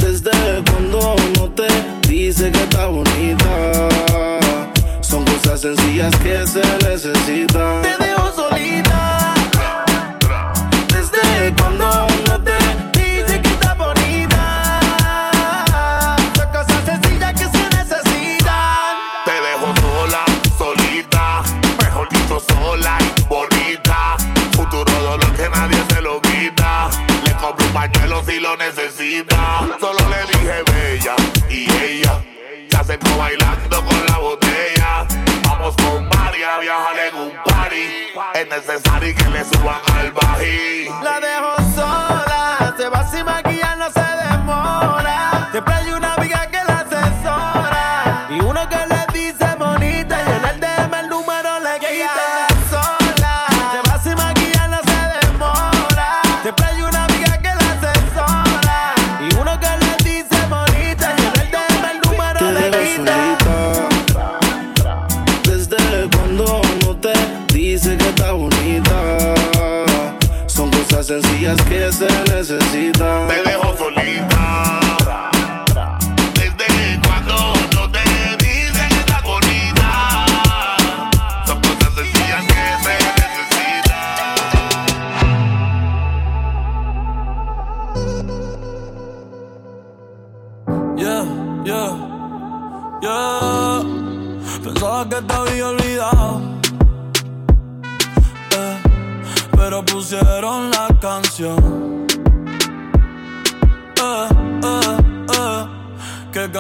Desde 0.03 0.31
cuando 0.71 1.17
no 1.39 1.49
te 1.51 1.67
dice 2.09 2.51
que 2.51 2.63
está 2.63 2.87
bonita. 2.87 3.89
Son 5.01 5.25
cosas 5.25 5.61
sencillas 5.61 6.15
que 6.17 6.47
se 6.47 6.63
necesitan. 6.89 7.83
Te 7.83 8.05
dejo 8.05 8.33
solita. 8.35 9.16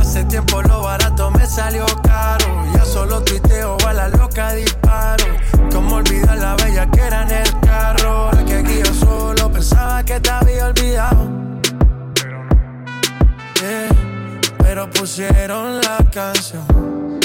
Hace 0.00 0.24
tiempo 0.24 0.62
lo 0.62 0.82
barato 0.82 1.30
me 1.30 1.46
salió 1.46 1.84
caro. 2.02 2.46
Ya 2.74 2.84
solo 2.84 3.22
tuiteo 3.22 3.76
a 3.86 3.92
la 3.92 4.08
loca 4.08 4.52
disparo. 4.52 5.24
Como 5.70 5.96
olvidar 5.96 6.38
la 6.38 6.56
bella 6.56 6.90
que 6.90 7.00
era 7.00 7.22
en 7.22 7.30
el 7.30 7.60
carro. 7.60 8.30
La 8.32 8.44
que 8.44 8.54
aquí 8.56 8.78
yo 8.84 8.94
solo 8.94 9.52
pensaba 9.52 10.02
que 10.04 10.18
te 10.20 10.30
había 10.30 10.66
olvidado. 10.66 11.28
Yeah, 13.60 13.88
pero 14.58 14.88
pusieron 14.90 15.80
la 15.80 15.98
canción. 16.10 17.20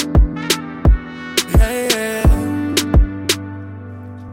Yeah, 1.56 1.88
yeah. 1.88 2.23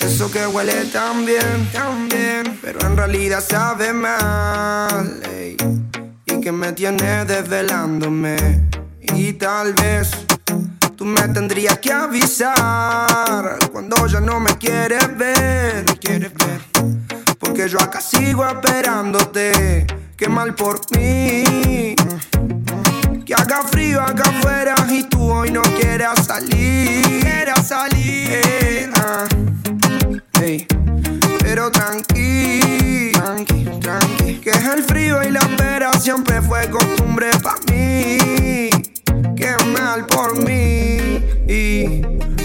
Eso 0.00 0.28
que 0.28 0.44
huele 0.44 0.86
tan 0.86 1.24
bien, 1.24 1.70
tan 1.72 2.08
bien, 2.08 2.58
pero 2.60 2.80
en 2.80 2.96
realidad 2.96 3.40
sabe 3.40 3.92
mal. 3.92 5.22
Y 6.26 6.40
que 6.40 6.50
me 6.50 6.72
tiene 6.72 7.24
desvelándome. 7.26 8.36
Y 9.14 9.34
tal 9.34 9.72
vez 9.74 10.10
tú 10.96 11.04
me 11.04 11.28
tendrías 11.28 11.78
que 11.78 11.92
avisar 11.92 13.56
cuando 13.70 14.04
ya 14.08 14.18
no 14.18 14.40
me 14.40 14.58
quieres 14.58 15.16
ver. 15.16 15.84
quieres 16.00 16.32
ver. 16.34 16.60
Porque 17.38 17.68
yo 17.68 17.80
acá 17.80 18.00
sigo 18.00 18.44
esperándote. 18.44 19.86
Qué 20.16 20.28
mal 20.28 20.56
por 20.56 20.80
mí. 20.96 21.94
Que 23.34 23.42
haga 23.42 23.64
frío 23.64 24.00
acá 24.00 24.30
afuera 24.30 24.74
y 24.88 25.02
tú 25.02 25.20
hoy 25.20 25.50
no 25.50 25.62
quieras 25.62 26.24
salir. 26.26 27.02
Quieras 27.20 27.66
salir. 27.66 28.92
Ey, 30.40 30.66
Pero 31.40 31.68
tranqui, 31.72 33.10
tranqui, 33.12 33.64
tranqui. 33.80 34.34
Que 34.36 34.50
es 34.50 34.64
el 34.64 34.84
frío 34.84 35.20
y 35.24 35.32
la 35.32 35.40
espera 35.40 35.92
siempre 35.94 36.40
fue 36.42 36.70
costumbre 36.70 37.30
para 37.42 37.58
mí. 37.72 38.70
Qué 39.36 39.54
mal 39.66 40.06
por 40.06 40.36
mí. 40.44 41.30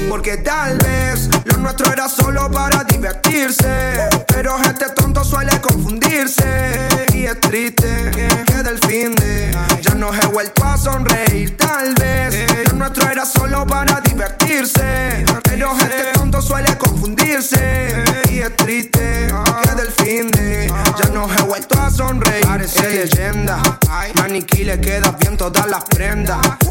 Porque 0.10 0.38
tal 0.38 0.78
vez 0.80 1.30
lo 1.45 1.58
nuestro 1.58 1.91
era 1.93 2.10
solo 2.10 2.49
para 2.49 2.84
divertirse. 2.84 4.10
Pero 4.28 4.58
este 4.62 4.89
tonto 4.95 5.23
suele 5.23 5.62
confundirse. 5.62 6.88
Y 7.13 7.25
es 7.25 7.39
triste 7.39 8.12
que 8.45 8.63
del 8.63 8.80
fin 8.80 9.13
de 9.15 9.56
ya 9.82 9.93
no 9.93 10.13
he 10.13 10.25
vuelto 10.28 10.63
a 10.65 10.78
sonreír. 10.78 11.56
Tal 11.58 11.93
vez 11.95 12.67
lo 12.67 12.73
nuestro 12.73 13.10
era 13.10 13.25
solo 13.25 13.65
para 13.67 14.02
divertirse. 14.02 15.25
Pero 15.43 15.71
este 15.80 16.12
tonto 16.13 16.41
suele 16.41 16.78
confundirse. 16.78 18.04
Y 18.32 18.39
es 18.39 18.56
triste 18.56 19.28
que 19.63 19.75
del 19.75 19.91
fin 19.91 20.32
de 20.32 20.71
ya 21.02 21.10
no 21.13 21.28
he 21.32 21.41
vuelto 21.43 21.80
a 21.80 21.91
sonreír. 21.91 22.45
Parece 22.45 23.06
leyenda. 23.06 23.62
Maniquí 24.15 24.63
le 24.63 24.80
queda 24.82 25.12
bien 25.19 25.38
todas 25.38 25.67
las 25.67 25.84
prendas. 25.86 26.39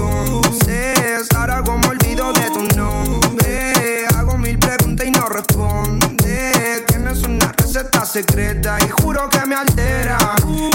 Entonces, 0.00 1.28
ahora 1.36 1.62
como 1.62 1.88
olvido 1.88 2.32
de 2.32 2.50
tu 2.50 2.62
nombre. 2.76 4.06
Hago 4.16 4.38
mil 4.38 4.58
preguntas 4.58 5.06
y 5.06 5.10
no 5.10 5.28
responde. 5.28 6.84
Tienes 6.86 7.22
una 7.24 7.52
receta 7.52 8.04
secreta 8.06 8.78
y 8.84 8.88
juro 8.88 9.28
que 9.28 9.44
me 9.46 9.56
altera. 9.56 10.18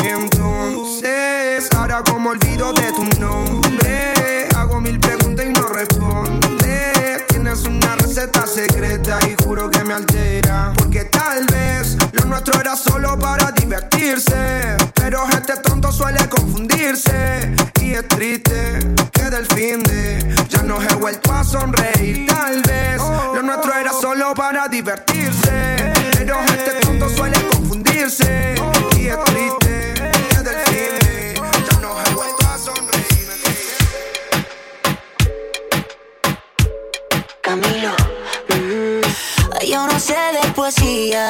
Entonces, 0.03 1.67
ahora 1.75 2.03
como 2.03 2.29
olvido 2.31 2.71
de 2.73 2.91
tu 2.91 3.03
nombre. 3.19 4.47
Hago 4.55 4.79
mil 4.79 4.99
preguntas 4.99 5.45
y 5.45 5.49
no 5.49 5.67
responde. 5.69 7.25
Tienes 7.27 7.63
una 7.63 7.95
receta 7.95 8.04
secreta 8.15 9.19
y 9.27 9.43
juro 9.43 9.69
que 9.69 9.83
me 9.83 9.93
altera. 9.93 10.73
Porque 10.77 11.03
tal 11.05 11.45
vez 11.47 11.97
lo 12.13 12.25
nuestro 12.25 12.59
era 12.59 12.75
solo 12.75 13.19
para 13.19 13.51
divertirse. 13.51 14.77
Pero 14.93 15.25
este 15.29 15.57
tonto 15.57 15.91
suele 15.91 16.27
confundirse. 16.29 17.53
Y 17.81 17.93
es 17.93 18.07
triste 18.07 18.79
que 19.11 19.23
del 19.23 19.45
fin 19.47 19.83
de 19.83 20.35
ya 20.47 20.63
no 20.63 20.81
he 20.81 20.95
vuelto 20.95 21.33
a 21.33 21.43
sonreír. 21.43 22.25
Tal 22.27 22.61
vez 22.61 23.01
lo 23.33 23.41
nuestro 23.41 23.73
era 23.73 23.91
solo 23.91 24.33
para 24.33 24.69
divertirse. 24.69 25.93
Pero 26.17 26.39
este 26.39 26.79
tonto 26.81 27.09
suele 27.09 27.37
confundirse. 27.49 28.55
Y 28.97 29.07
es 29.07 29.23
triste 29.25 29.94
Camilo, 37.45 37.93
mm, 38.49 39.65
yo 39.69 39.85
no 39.85 39.99
sé 39.99 40.15
de 40.41 40.51
poesía 40.53 41.27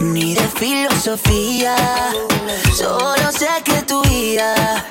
ni 0.00 0.34
de 0.34 0.42
filosofía, 0.42 1.76
solo 2.76 3.30
sé 3.30 3.48
que 3.64 3.82
tu 3.82 4.02
vida 4.02 4.84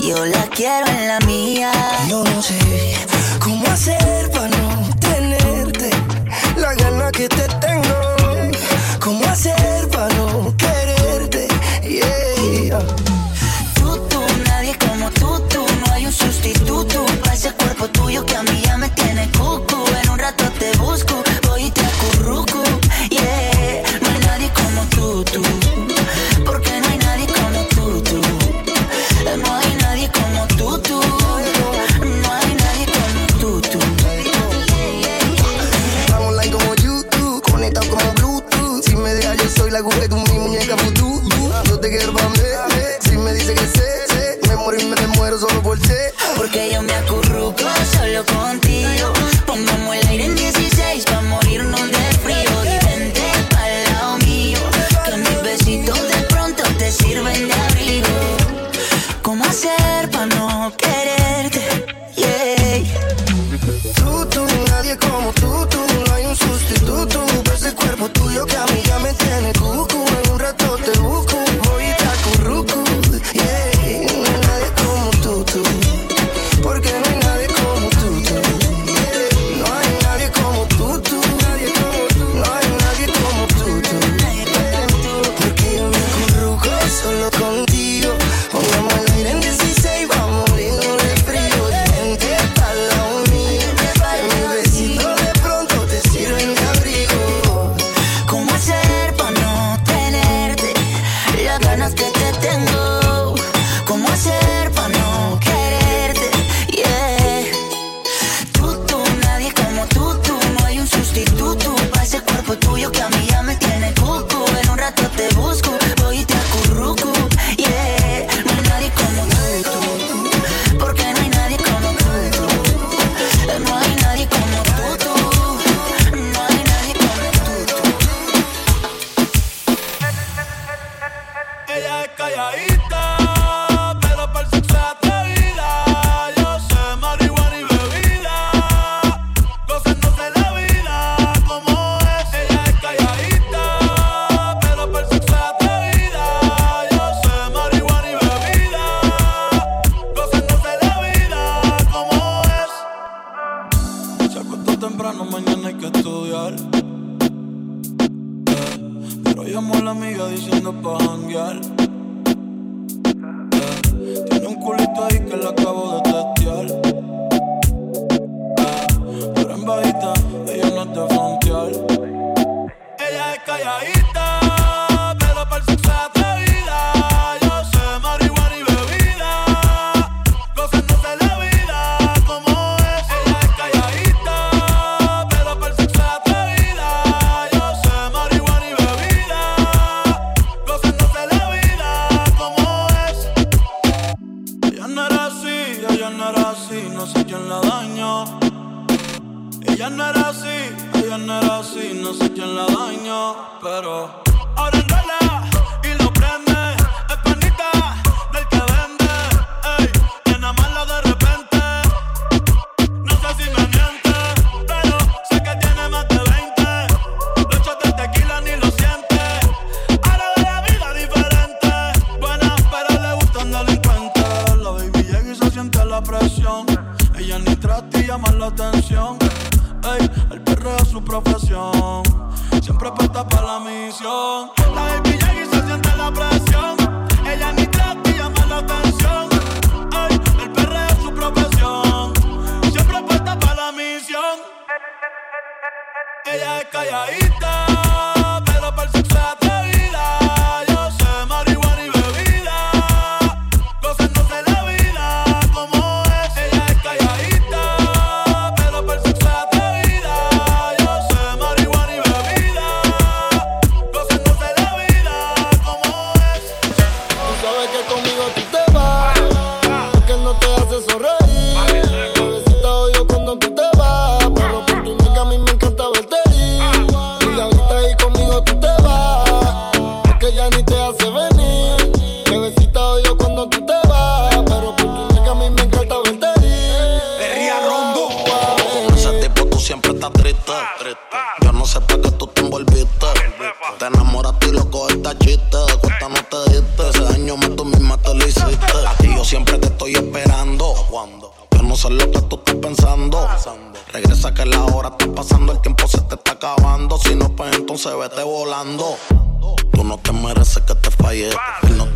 yo 0.00 0.26
la 0.26 0.42
quiero 0.48 0.86
en 0.88 1.06
la 1.06 1.20
mía. 1.20 1.70
Yo 2.08 2.24
no 2.24 2.42
sé 2.42 2.58
cómo 3.38 3.64
hacer 3.68 4.30
para 4.30 4.48
no 4.48 4.88
tenerte 4.98 5.90
la 6.56 6.74
gana 6.74 7.10
que 7.12 7.28
te 7.28 7.46
tengo. 7.60 8.62
Cómo 8.98 9.24
hacer 9.26 9.88
para 9.90 10.12
no 10.16 10.54
quererte. 10.56 11.46
Yeah. 11.88 12.80
Tú, 13.74 13.96
tú, 14.08 14.20
nadie 14.44 14.76
como 14.78 15.08
tú, 15.10 15.40
tú, 15.48 15.64
no 15.86 15.92
hay 15.92 16.06
un 16.06 16.12
sustituto 16.12 17.06
para 17.22 17.34
ese 17.34 17.52
cuerpo 17.52 17.86
tuyo 17.88 18.26
que 18.26 18.36
a 18.36 18.42
mí 18.42 18.61
ya 19.22 19.28
me 19.40 19.91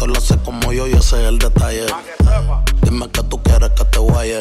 Esto 0.07 0.21
lo 0.21 0.25
sé 0.25 0.39
como 0.45 0.73
yo 0.73 0.87
y 0.87 0.93
ese 0.93 1.21
es 1.21 1.29
el 1.29 1.39
detalle. 1.41 1.87
Dime 2.83 3.09
que 3.09 3.25
tú 3.25 3.43
quieres 3.43 3.71
que 3.71 3.85
te 3.87 3.99
guaye. 3.99 4.39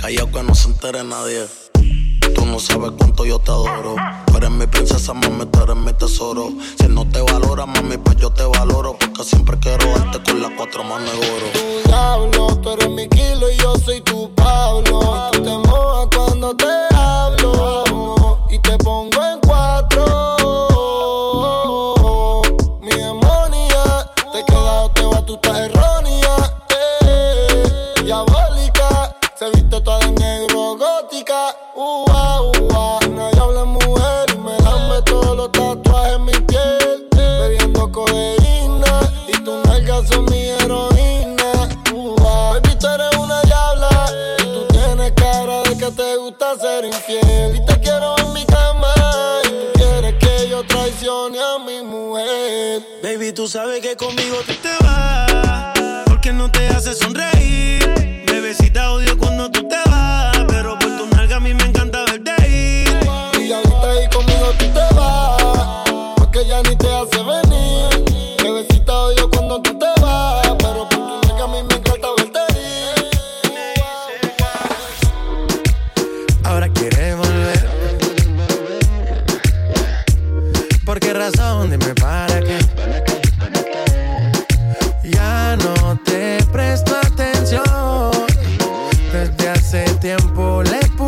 Callao 0.00 0.32
que 0.32 0.42
no 0.42 0.54
se 0.54 0.68
entere 0.68 1.04
nadie. 1.04 1.44
Tú 2.34 2.46
no 2.46 2.58
sabes 2.58 2.92
cuánto 2.96 3.26
yo 3.26 3.38
te 3.38 3.50
adoro. 3.50 3.96
Tú 4.24 4.36
eres 4.38 4.50
mi 4.50 4.66
princesa, 4.66 5.12
mami, 5.12 5.44
tú 5.44 5.62
eres 5.62 5.76
mi 5.76 5.92
tesoro. 5.92 6.48
Si 6.80 6.88
no 6.88 7.06
te 7.06 7.20
valora, 7.20 7.66
mami, 7.66 7.98
pues 7.98 8.16
yo 8.16 8.30
te 8.30 8.44
valoro. 8.44 8.96
Porque 8.98 9.24
siempre 9.24 9.58
quiero 9.58 9.90
darte 9.90 10.22
con 10.22 10.40
las 10.40 10.52
cuatro 10.56 10.84
manos 10.84 11.12
de 11.12 11.18
oro. 11.18 11.46
Tu 11.52 11.88
diablo, 11.90 12.56
tú 12.62 12.70
eres 12.70 12.88
mi 12.88 13.06
kilo 13.10 13.50
y 13.50 13.56
yo 13.58 13.74
soy 13.76 14.00
tu 14.00 14.34
Pablo. 14.34 15.30
Te 15.32 15.50
mojas 15.68 16.08
cuando 16.16 16.56
te 16.56 16.95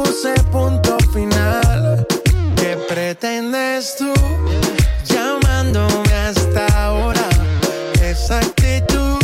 puse 0.08 0.34
punto 0.50 0.96
final. 1.12 2.06
¿Qué 2.56 2.76
pretendes 2.88 3.96
tú 3.98 4.12
llamándome 5.04 6.12
hasta 6.28 6.66
ahora? 6.84 7.28
Esa 8.02 8.38
actitud 8.38 9.18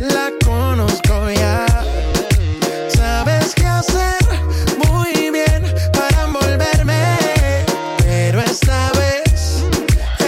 la 0.00 0.26
conozco 0.44 1.30
ya. 1.30 1.66
Sabes 2.88 3.54
qué 3.54 3.66
hacer 3.66 4.22
muy 4.86 5.30
bien 5.30 5.62
para 5.92 6.24
envolverme, 6.26 7.16
pero 7.98 8.40
esta 8.40 8.90
vez 8.92 9.64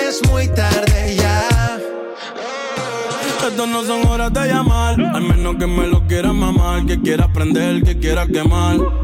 es 0.07 0.31
muy 0.31 0.47
tarde 0.49 1.17
ya. 1.17 1.49
Estas 3.27 3.69
no 3.69 3.83
son 3.85 4.07
horas 4.07 4.33
de 4.33 4.47
llamar, 4.47 5.01
al 5.01 5.23
menos 5.23 5.57
que 5.57 5.67
me 5.67 5.87
lo 5.89 6.07
quieras 6.07 6.35
mamar, 6.35 6.87
que 6.87 7.01
quiera 7.01 7.25
aprender, 7.25 7.83
que 7.83 7.99
quiera 7.99 8.27
quemar. 8.27 9.04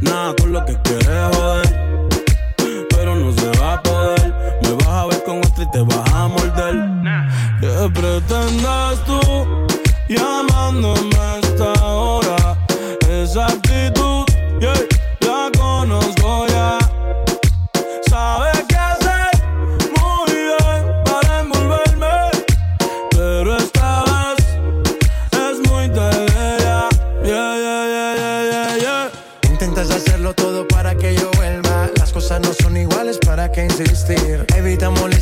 Nada 0.00 0.34
con 0.40 0.52
lo 0.52 0.64
que 0.64 0.76
quieres 0.82 1.36
joder. 1.36 2.06
Pero 2.90 3.14
no 3.16 3.32
se 3.32 3.50
va 3.58 3.74
a 3.74 3.82
poder. 3.82 4.34
Me 4.62 4.72
vas 4.74 4.88
a 4.88 5.06
ver 5.06 5.24
con 5.24 5.38
otra 5.38 5.64
y 5.64 5.70
te 5.70 5.82
vas 5.82 6.12
a 6.12 6.28
morder. 6.28 6.76
¿Qué 7.60 7.90
pretendes 7.92 9.04
tú 9.04 9.66
llamándome? 10.08 11.47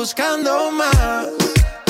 buscando 0.00 0.72
más 0.72 1.28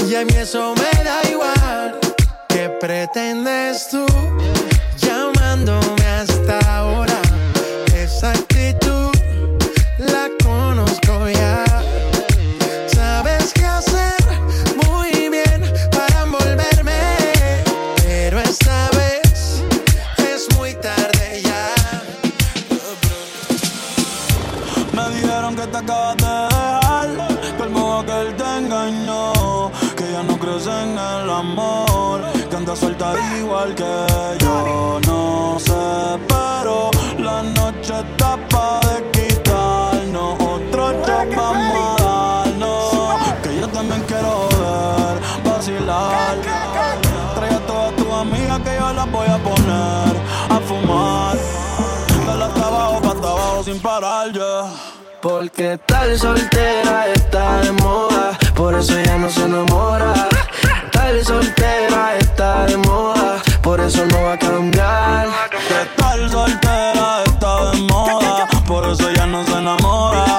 y 0.08 0.16
a 0.16 0.24
mí 0.24 0.34
eso 0.36 0.74
me 0.74 1.04
da 1.04 1.22
igual. 1.30 2.00
¿Qué 2.48 2.68
pretendes 2.80 3.88
tú? 3.88 4.04
Porque 55.20 55.78
tal 55.84 56.18
soltera 56.18 57.06
está 57.12 57.60
de 57.60 57.72
moda, 57.72 58.38
por 58.54 58.74
eso 58.74 58.98
ya 58.98 59.18
no 59.18 59.28
se 59.28 59.44
enamora. 59.44 60.14
Tal 60.90 61.22
soltera 61.22 62.16
está 62.16 62.64
de 62.64 62.78
moda, 62.78 63.42
por 63.60 63.78
eso 63.78 64.06
no 64.06 64.22
va 64.22 64.32
a 64.32 64.38
cambiar. 64.38 65.28
Que 65.50 66.00
tal 66.00 66.30
soltera 66.30 67.24
está 67.26 67.72
de 67.72 67.80
moda, 67.82 68.48
por 68.66 68.88
eso 68.88 69.10
ya 69.12 69.26
no 69.26 69.44
se 69.44 69.52
enamora. 69.52 70.29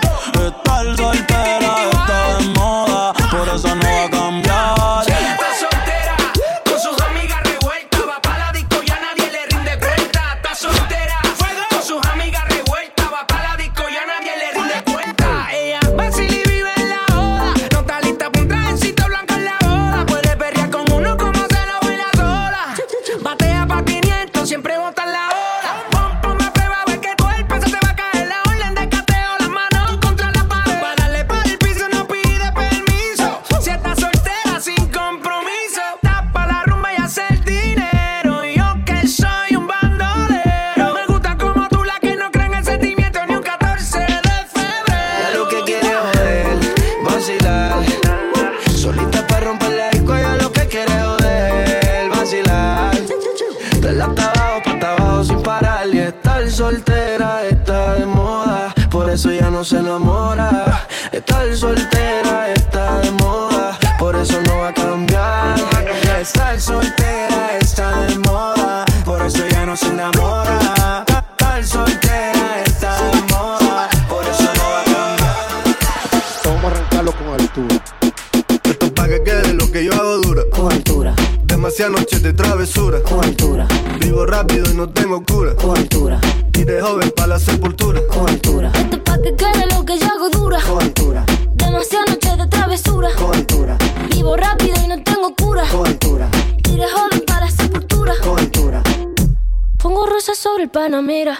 Panamera. 100.71 101.37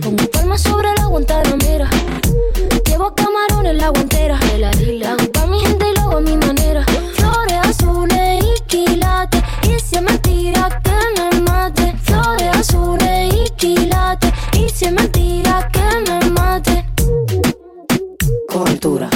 Pongo 0.00 0.26
palma 0.30 0.56
sobre 0.56 0.88
la 0.96 1.06
guantanamera. 1.06 1.90
Llevo 2.86 3.14
camarones 3.14 3.76
la 3.76 3.90
guantera. 3.90 4.38
De 4.38 4.58
la 4.58 4.70
isla. 4.70 5.12
Hago 5.12 5.30
pa' 5.30 5.46
mi 5.46 5.60
gente 5.60 5.90
y 5.90 5.94
lo 5.94 6.00
hago 6.02 6.16
a 6.16 6.20
mi 6.20 6.36
manera. 6.38 6.84
Flores 7.12 7.58
azules 7.64 8.42
y 8.42 8.62
quilates. 8.66 9.42
Y 9.64 9.78
si 9.78 9.96
es 9.96 10.02
mentira 10.02 10.80
que 10.82 11.20
me 11.20 11.40
mate. 11.40 11.94
Flores 12.02 12.56
azules 12.56 13.34
y 13.34 13.50
quilates. 13.56 14.32
Y 14.54 14.68
si 14.70 14.86
es 14.86 14.92
mentira 14.92 15.68
que 15.70 16.10
me 16.10 16.30
mate. 16.30 16.86
Cultura. 18.48 19.10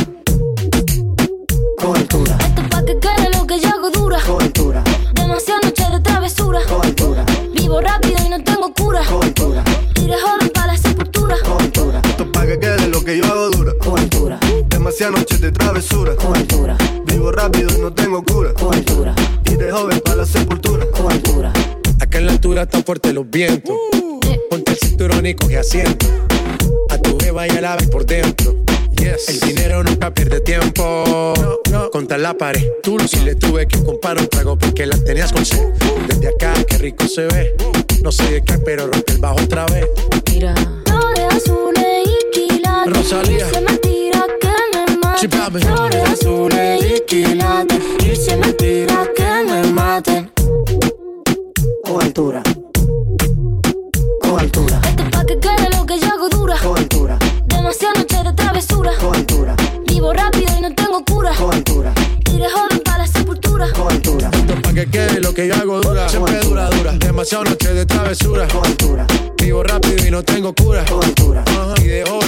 Hacía 14.96 15.10
noches 15.10 15.42
de 15.42 15.52
travesura. 15.52 16.16
Cultura. 16.16 16.74
Vivo 17.04 17.30
rápido 17.30 17.68
y 17.76 17.82
no 17.82 17.92
tengo 17.92 18.24
cura. 18.24 18.54
Con 18.54 18.72
altura. 18.72 19.14
Y 19.44 19.54
de 19.56 19.70
joven 19.70 20.00
para 20.00 20.16
la 20.16 20.24
sepultura. 20.24 20.86
Cultura. 20.86 21.52
Acá 22.00 22.16
en 22.16 22.24
la 22.24 22.32
altura 22.32 22.62
están 22.62 22.82
fuertes 22.82 23.12
los 23.12 23.28
vientos. 23.28 23.76
Uh. 23.92 24.20
Ponte 24.48 24.72
el 24.72 24.78
cinturón 24.78 25.26
y 25.26 25.34
coge 25.34 25.58
asiento. 25.58 26.06
A 26.88 26.96
tu 26.96 27.14
beba 27.18 27.46
y 27.46 27.50
la 27.60 27.76
vez 27.76 27.90
por 27.90 28.06
dentro. 28.06 28.56
Yes. 28.92 29.28
El 29.28 29.40
dinero 29.40 29.84
nunca 29.84 30.14
pierde 30.14 30.40
tiempo. 30.40 31.04
No, 31.06 31.58
no. 31.70 31.90
Contra 31.90 32.16
la 32.16 32.32
pared. 32.32 32.66
Tú 32.82 32.96
si 33.06 33.20
le 33.20 33.34
tuve 33.34 33.68
que 33.68 33.84
comprar 33.84 34.18
un 34.18 34.28
trago 34.28 34.56
porque 34.56 34.86
la 34.86 34.96
tenías 34.96 35.30
con 35.30 35.44
sed. 35.44 35.74
Desde 36.08 36.28
acá, 36.28 36.54
qué 36.66 36.78
rico 36.78 37.06
se 37.06 37.26
ve. 37.26 37.54
No 38.02 38.10
sé 38.10 38.30
de 38.30 38.42
qué, 38.42 38.56
pero 38.56 38.86
rompe 38.86 39.12
el 39.12 39.18
bajo 39.18 39.42
otra 39.42 39.66
vez. 39.66 39.84
Mira, 40.32 40.54
flores 40.86 41.34
azules 41.34 41.84
y 42.06 42.30
quilates. 42.32 42.96
Rosalía. 42.96 43.46
Ci 45.18 45.28
flores 45.28 46.10
azules 46.10 46.84
y 46.84 47.00
quilates 47.06 47.82
Y 48.04 48.14
si 48.16 48.36
mentira 48.36 49.08
que 49.16 49.44
me 49.46 49.62
maten 49.72 50.30
Cobertura 51.84 52.42
Cobertura 54.20 54.80
Esto 54.84 55.02
es 55.04 55.10
pa' 55.10 55.24
que 55.24 55.38
quede 55.38 55.70
lo 55.74 55.86
que 55.86 55.98
yo 55.98 56.06
hago 56.08 56.28
dura. 56.28 56.58
Cobertura 56.58 57.18
Demasiadas 57.46 57.98
noches 58.00 58.24
de 58.24 58.32
travesura. 58.34 58.92
Cobertura 59.00 59.56
Vivo 59.86 60.12
rápido 60.12 60.52
y 60.58 60.60
no 60.60 60.74
tengo 60.74 61.02
cura. 61.06 61.30
Cobertura 61.34 61.94
Iré 62.34 62.50
joven 62.50 62.82
para 62.84 62.98
la 62.98 63.06
sepultura. 63.06 63.72
Cobertura 63.72 64.30
Esto 64.34 64.52
es 64.52 64.60
pa' 64.60 64.74
que 64.74 64.86
quede 64.86 65.20
lo 65.22 65.32
que 65.32 65.48
yo 65.48 65.54
hago 65.54 65.80
dura. 65.80 66.08
Siempre 66.10 66.38
dura, 66.40 66.68
dura. 66.68 66.92
Demasiadas 66.92 67.48
noches 67.48 67.74
de 67.74 67.86
travesura. 67.86 68.46
Cobertura 68.48 69.06
Vivo 69.38 69.62
rápido 69.62 70.06
y 70.06 70.10
no 70.10 70.22
tengo 70.22 70.54
cura. 70.54 70.84
Cobertura 70.84 71.42
Y 71.78 71.84
de 71.84 72.04
joven 72.04 72.25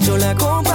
yo 0.00 0.16
la 0.16 0.30
acompañara. 0.30 0.69